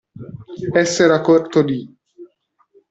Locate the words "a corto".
1.13-1.61